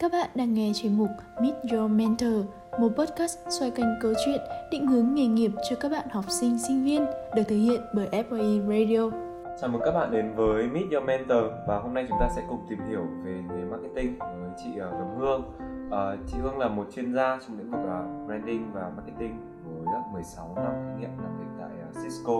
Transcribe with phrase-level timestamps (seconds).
[0.00, 1.08] Các bạn đang nghe chuyên mục
[1.42, 2.44] Meet Your Mentor,
[2.80, 6.58] một podcast xoay quanh câu chuyện định hướng nghề nghiệp cho các bạn học sinh,
[6.58, 9.10] sinh viên được thực hiện bởi FOE Radio.
[9.60, 12.42] Chào mừng các bạn đến với Meet Your Mentor và hôm nay chúng ta sẽ
[12.48, 15.42] cùng tìm hiểu về nghề marketing với chị ờ, uh, Gấm Hương.
[15.90, 20.00] Ờ, chị Hương là một chuyên gia trong lĩnh vực ờ, branding và marketing với
[20.12, 22.34] 16 năm kinh nghiệm làm việc tại Cisco,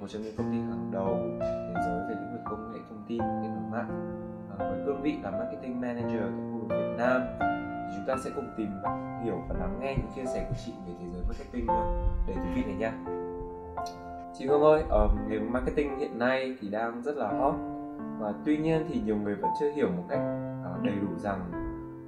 [0.00, 3.02] một trong những công ty hàng đầu thế giới về lĩnh vực công nghệ thông
[3.08, 3.90] tin kết nối mạng.
[4.58, 7.22] à, với cương vị là marketing manager tại khu vực Việt Nam.
[7.88, 8.68] Thì chúng ta sẽ cùng tìm
[9.24, 12.34] hiểu và lắng nghe những chia sẻ của chị về thế giới marketing nữa để
[12.34, 12.92] thú vị này nha
[14.38, 17.54] chị Hương ơi um, nghề marketing hiện nay thì đang rất là hot.
[18.18, 20.20] Và tuy nhiên thì nhiều người vẫn chưa hiểu một cách
[20.76, 21.50] uh, đầy đủ rằng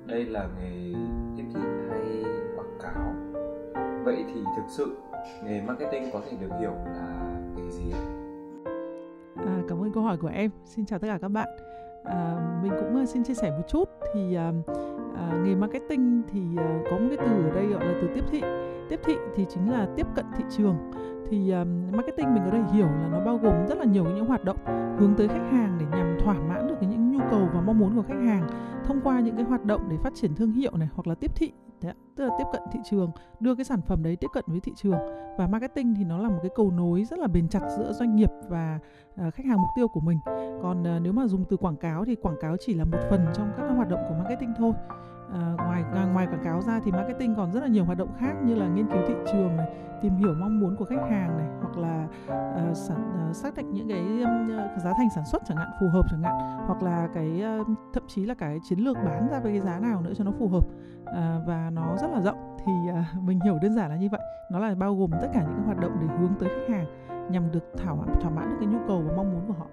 [0.07, 0.95] đây là nghề
[1.37, 1.61] tiếp thị
[1.91, 2.25] hay
[2.57, 3.13] quảng cáo.
[4.05, 4.97] Vậy thì thực sự
[5.45, 7.30] nghề marketing có thể được hiểu là
[7.63, 7.93] nghề gì
[9.37, 10.51] À, cảm ơn câu hỏi của em.
[10.65, 11.49] Xin chào tất cả các bạn.
[12.05, 14.53] À, mình cũng ờ, xin chia sẻ một chút thì à,
[15.17, 18.25] à, nghề marketing thì à, có một cái từ ở đây gọi là từ tiếp
[18.31, 18.43] thị.
[18.89, 20.77] Tiếp thị thì chính là tiếp cận thị trường.
[21.31, 24.27] Thì um, marketing mình có thể hiểu là nó bao gồm rất là nhiều những
[24.27, 24.57] hoạt động
[24.99, 27.97] hướng tới khách hàng để nhằm thỏa mãn được những nhu cầu và mong muốn
[27.97, 28.49] của khách hàng
[28.85, 31.31] thông qua những cái hoạt động để phát triển thương hiệu này hoặc là tiếp
[31.35, 34.45] thị Đấy, tức là tiếp cận thị trường đưa cái sản phẩm đấy tiếp cận
[34.47, 34.99] với thị trường.
[35.39, 38.17] Và marketing thì nó là một cái cầu nối rất là bền chặt giữa doanh
[38.17, 38.79] nghiệp và
[39.27, 40.19] uh, khách hàng mục tiêu của mình.
[40.63, 43.27] Còn uh, nếu mà dùng từ quảng cáo thì quảng cáo chỉ là một phần
[43.35, 44.73] trong các hoạt động của marketing thôi.
[45.33, 48.33] À, ngoài ngoài quảng cáo ra thì marketing còn rất là nhiều hoạt động khác
[48.45, 49.69] như là nghiên cứu thị trường này,
[50.03, 52.07] tìm hiểu mong muốn của khách hàng này hoặc là
[52.71, 54.51] uh, sản, uh, xác định những cái um,
[54.85, 58.03] giá thành sản xuất chẳng hạn phù hợp chẳng hạn hoặc là cái uh, thậm
[58.09, 60.49] chí là cái chiến lược bán ra với cái giá nào nữa cho nó phù
[60.49, 60.65] hợp.
[61.03, 62.57] Uh, và nó rất là rộng.
[62.67, 64.21] Thì uh, mình hiểu đơn giản là như vậy.
[64.53, 66.87] Nó là bao gồm tất cả những cái hoạt động để hướng tới khách hàng
[67.33, 69.67] nhằm được thỏa mãn thỏa mãn được cái nhu cầu và mong muốn của họ.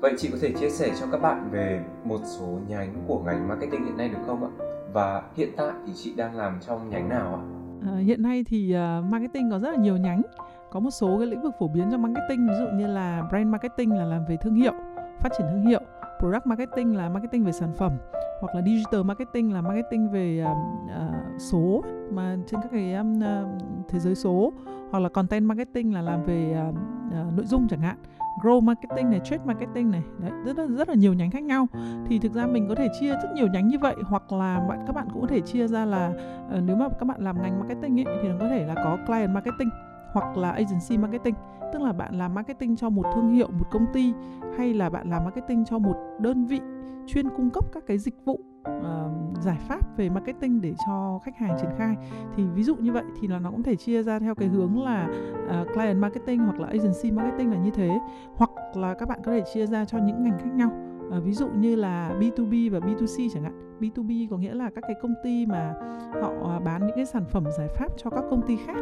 [0.00, 3.48] Vậy chị có thể chia sẻ cho các bạn về một số nhánh của ngành
[3.48, 4.67] marketing hiện nay được không ạ?
[4.98, 7.42] Và hiện tại thì chị đang làm trong nhánh nào ạ?
[7.90, 10.22] À, hiện nay thì uh, marketing có rất là nhiều nhánh.
[10.70, 13.46] Có một số cái lĩnh vực phổ biến trong marketing ví dụ như là brand
[13.46, 14.72] marketing là làm về thương hiệu,
[15.20, 15.80] phát triển thương hiệu,
[16.18, 17.92] product marketing là marketing về sản phẩm
[18.40, 23.18] hoặc là digital marketing là marketing về uh, uh, số mà trên các cái um,
[23.18, 24.52] uh, thế giới số
[24.90, 27.96] hoặc là content marketing là làm về uh, uh, nội dung chẳng hạn
[28.42, 31.66] grow marketing này, trade marketing này, đấy rất là rất là nhiều nhánh khác nhau.
[32.06, 34.84] Thì thực ra mình có thể chia rất nhiều nhánh như vậy hoặc là bạn
[34.86, 36.12] các bạn cũng có thể chia ra là
[36.56, 38.98] uh, nếu mà các bạn làm ngành marketing ấy, thì nó có thể là có
[39.06, 39.68] client marketing
[40.12, 41.34] hoặc là agency marketing
[41.72, 44.12] tức là bạn làm marketing cho một thương hiệu một công ty
[44.58, 46.60] hay là bạn làm marketing cho một đơn vị
[47.06, 48.40] chuyên cung cấp các cái dịch vụ
[48.78, 49.07] uh,
[49.40, 51.96] giải pháp về marketing để cho khách hàng triển khai.
[52.36, 54.82] Thì ví dụ như vậy thì là nó cũng thể chia ra theo cái hướng
[54.82, 55.08] là
[55.44, 57.98] uh, client marketing hoặc là agency marketing là như thế.
[58.34, 60.70] Hoặc là các bạn có thể chia ra cho những ngành khác nhau.
[61.18, 63.78] Uh, ví dụ như là B2B và B2C chẳng hạn.
[63.80, 65.74] B2B có nghĩa là các cái công ty mà
[66.22, 68.78] họ à, bán những cái sản phẩm giải pháp cho các công ty khác.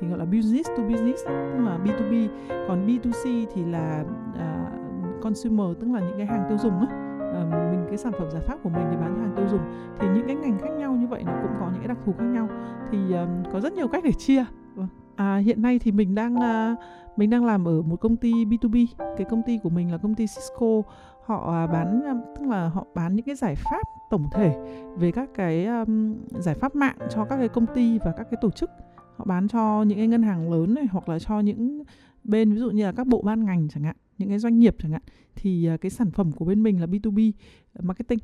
[0.00, 2.28] Thì gọi là business to business tức là B2B
[2.68, 7.50] còn B2C thì là uh, consumer tức là những cái hàng tiêu dùng á uh,
[7.50, 9.60] mình cái sản phẩm giải pháp của mình để bán cho hàng tiêu dùng
[9.98, 12.12] thì những cái ngành khác nhau như vậy nó cũng có những cái đặc thù
[12.18, 12.48] khác nhau.
[12.90, 14.44] Thì uh, có rất nhiều cách để chia.
[14.74, 14.88] Vâng.
[15.16, 16.78] À, hiện nay thì mình đang uh,
[17.16, 20.14] mình đang làm ở một công ty B2B cái công ty của mình là công
[20.14, 20.82] ty Cisco.
[21.24, 22.02] Họ à, bán
[22.38, 24.56] tức là họ bán những cái giải pháp tổng thể
[24.96, 28.38] về các cái um, giải pháp mạng cho các cái công ty và các cái
[28.40, 28.70] tổ chức.
[29.16, 31.82] Họ bán cho những cái ngân hàng lớn này hoặc là cho những
[32.24, 34.76] bên ví dụ như là các bộ ban ngành chẳng hạn những cái doanh nghiệp
[34.78, 35.02] chẳng hạn,
[35.34, 37.32] thì à, cái sản phẩm của bên mình là B2B
[37.72, 38.18] à, marketing.